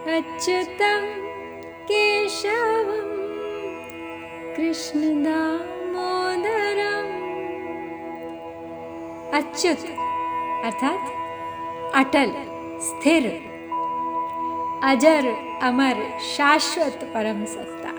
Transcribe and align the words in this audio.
अच्युतं 0.00 1.06
केशवं, 1.82 3.20
कृष्णदामोदरम्। 4.56 5.60
अच्युत, 9.32 9.78
अर्थात 10.64 11.00
अटल, 11.94 12.32
स्थिर। 12.80 13.26
अजर, 14.84 15.26
अमर, 15.62 16.18
शाश्वत 16.18 16.98
परम 17.14 17.44
सत्ता। 17.44 17.92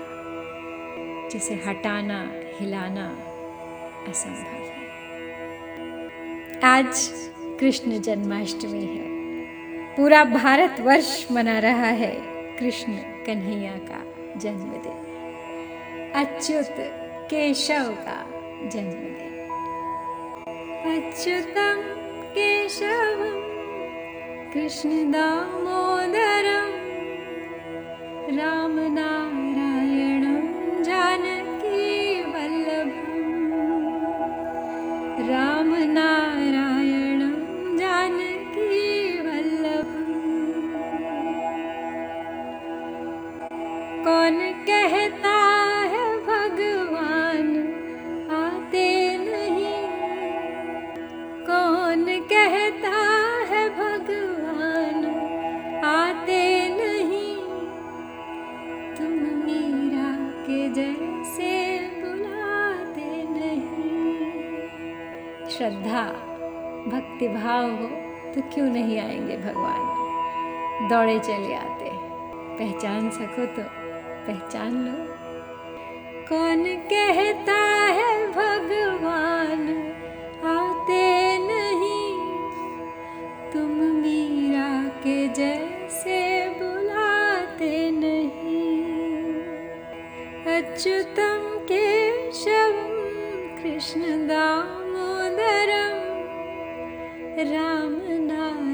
जिसे 1.28 1.54
हटाना, 1.54 2.30
हिलाना 2.34 3.08
असंभव 4.08 4.58
है। 4.58 4.82
आज 6.64 7.10
कृष्ण 7.60 7.98
जन्माष्टमी 8.00 8.84
है। 8.84 9.21
पूरा 9.96 10.24
भारत 10.24 10.76
वर्ष 10.80 11.26
मना 11.32 11.58
रहा 11.58 11.86
है। 11.86 12.16
कृष्ण 12.56 12.92
कन्हैया 12.96 13.72
का 13.72 14.04
जन्मदिन। 14.40 15.08
अच्युत 16.14 16.74
केशव 17.30 17.84
का 17.90 18.26
जन्मदिन। 18.68 19.28
अच्युतम 20.96 21.82
केशव 22.30 23.42
कृष्ण 24.54 25.10
दामोदरम, 25.10 26.82
राम 28.38 28.78
रामनारायणं 28.78 29.41
कौन 44.04 44.52
कहता 44.52 45.40
है 45.80 46.16
भगवान? 46.16 47.58
आते 48.30 49.16
नहीं। 49.18 49.88
कौन 51.46 52.20
कहता 52.20 52.96
है 53.44 53.68
भगवान? 53.68 55.04
आते 55.84 56.68
नहीं। 56.68 57.36
तुम 58.96 59.36
मीरा 59.46 60.16
के 60.42 60.68
जैसे 60.68 61.78
बुलाते 61.78 63.22
नहीं। 63.22 64.28
श्रद्धा 65.48 66.02
भक्ति 66.88 67.28
भाव 67.28 67.70
हो 67.70 67.88
तो 68.34 68.40
क्यों 68.54 68.66
नहीं 68.66 69.00
आएँगे 69.00 69.36
भगवान? 69.36 70.88
दौड़े 70.88 71.18
चले 71.18 71.54
आते। 71.54 71.90
पहचान 72.58 73.10
सको 73.10 73.46
तो। 73.46 73.81
पहचान 74.26 74.84
लो। 74.84 74.92
कौन 76.28 76.64
कहता 76.64 77.84
है 77.84 78.26
भगवान, 78.26 79.62
आते 80.44 81.38
नहीं? 81.38 82.18
तुम 83.52 83.70
मीरा 83.70 84.88
के 84.88 85.28
जैसे 85.28 86.48
बुलाते 86.48 87.90
नहीं। 87.90 88.82
अच्युतम 90.56 91.66
केशवम, 91.72 93.62
कृष्ण 93.62 94.00
दामोदरम, 94.00 95.98
राम 97.52 97.94
नारायणम 98.26 98.71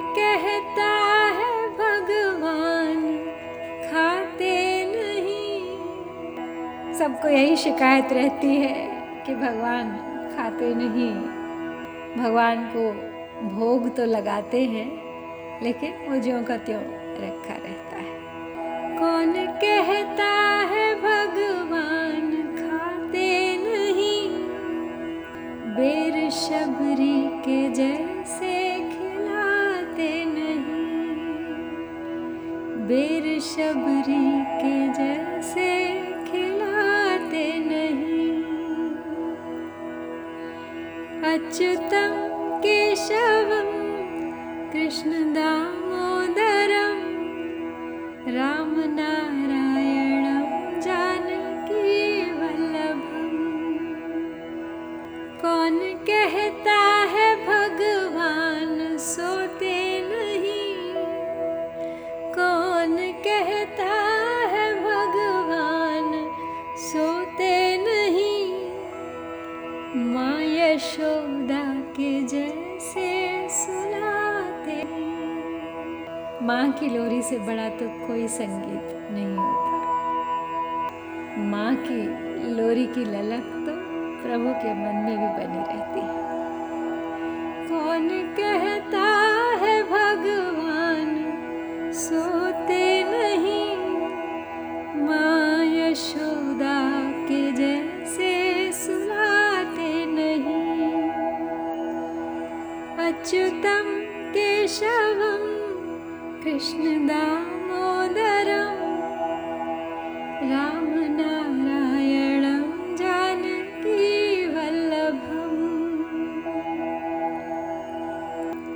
कहता 0.00 0.90
है, 1.26 1.68
भगवान 1.68 3.18
खाते 3.90 4.84
नहीं। 4.84 5.60
सबको 6.94 7.28
यही 7.28 7.56
शिकायत 7.56 8.12
रहती 8.12 8.56
है 8.56 8.88
कि 9.26 9.34
भगवान 9.34 9.90
खाते 10.36 10.74
नहीं। 10.74 11.14
भगवान 12.24 12.72
को 12.76 13.10
भोग 13.48 13.96
तो 13.96 14.04
लगाते 14.04 14.64
हैं, 14.64 15.10
लेकिन 15.62 15.92
वो 16.08 16.16
ज्यों 16.16 16.44
का 16.44 16.56
त्यों 16.56 16.80
रखा 17.20 17.54
रहता 17.54 17.96
है। 17.96 18.20
कौन 18.98 19.46
कहता 19.46 20.30
है, 20.70 20.94
भगवान 20.94 22.30
खाते 22.56 23.56
नहीं? 23.56 24.30
बेर 25.74 26.30
शबरी 26.30 27.22
के 27.22 27.68
जैसे 27.68 28.39
शबरी 33.50 34.26
के 34.58 34.74
जैसे 34.94 35.70
खिलाते 36.26 37.46
नहीं। 37.64 38.28
अच्युतम 41.32 42.14
केशव 42.64 43.50
कृष्णदामोदरं 44.72 45.79
कहता 63.24 63.92
है 64.52 64.66
भगवान, 64.82 66.10
सोते 66.76 67.54
नहीं। 67.76 68.38
माँ 70.14 70.38
यशोदा 70.42 71.62
के 71.96 72.12
जैसे 72.22 73.08
सुनाते। 73.50 74.78
माँ 76.46 76.66
की 76.72 76.88
लोरी 76.88 77.22
से 77.22 77.38
बड़ा 77.38 77.68
तो 77.68 77.86
कोई 78.06 78.28
संगीत 78.28 78.86
नहीं 79.12 79.36
होता। 79.36 79.78
माँ 81.50 81.74
की 81.76 82.00
लोरी 82.54 82.86
की 82.86 83.04
ललक 83.04 83.46
तो 83.66 83.72
प्रभु 84.22 84.50
के 84.62 84.70
मन 84.74 84.96
में 85.04 85.16
भी 85.18 85.28
बनी 85.36 85.62
रहती 85.68 86.00
है। 86.00 86.14
कौन 87.68 88.08
कहता 88.08 88.49
अच्युतं 103.20 103.88
केशवं 104.30 105.42
कृष्णदामोदरं 106.44 107.18
रामनारायणं 110.50 111.36
जानकीवल्लभम् 112.96 113.60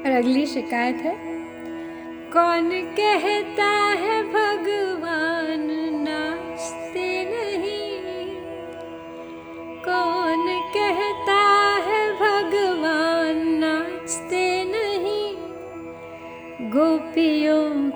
और 0.04 0.10
अगली 0.10 0.46
शिकायत 0.46 0.96
है? 0.96 1.14
कौन 2.32 2.70
कहता 2.70 3.70
है 4.02 4.22
भगवान? 4.22 5.03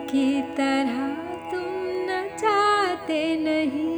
की 0.09 0.43
तरह 0.43 1.09
तुम 1.51 1.73
नचाते 2.11 3.37
नहीं। 3.37 3.97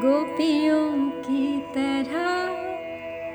गोपियों 0.00 1.10
की 1.10 1.58
तरह 1.60 2.46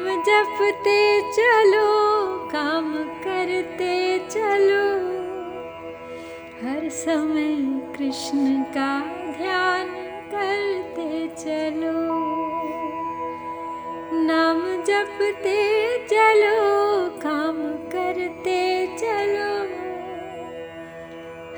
नाम 0.00 0.22
जपते 0.22 1.20
चलो, 1.32 1.88
काम 2.48 2.94
करते 2.94 4.18
चलो। 4.18 4.84
हर 6.62 6.88
समय 6.88 7.56
कृष्ण 7.98 8.62
का 8.62 8.98
ध्यान 9.38 9.88
करते 10.34 11.28
चलो। 11.28 11.92
नाम 14.22 14.62
जपते 14.82 15.98
चलो, 16.06 16.58
काम 17.20 17.58
करते 17.68 18.86
चलो। 18.86 19.52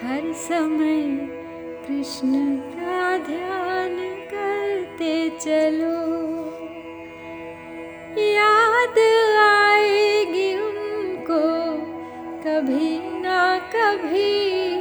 हर 0.06 0.32
समय 0.32 1.02
कृष्ण 1.86 2.56
का 2.56 3.18
ध्यान 3.18 3.96
करते 4.34 5.30
चलो। 5.30 6.51
ना 13.00 13.58
कभी 13.74 14.72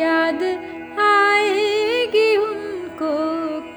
याद 0.00 0.42
आएगी 0.98 2.36
उनको, 2.36 3.14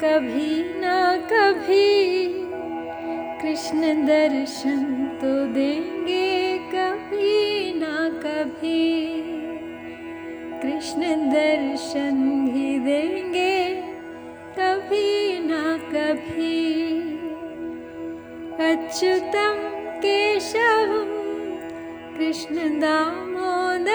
कभी 0.02 0.80
ना 0.80 1.16
कभी। 1.32 2.12
कृष्ण 3.42 4.06
दर्शन 4.06 4.84
तो 5.22 5.46
देंगे 5.46 6.58
कभी 6.58 7.72
ना 7.74 8.08
कभी। 8.24 9.22
कृष्ण 10.62 11.00
दर्शन 11.30 12.46
भी 12.52 12.78
देंगे 12.78 13.74
कभी 14.58 15.38
ना 15.38 15.78
कभी। 15.92 16.82
अच्युतं 18.60 19.58
केशवं 19.98 21.21
कृष्णदामोदरं 22.16 23.92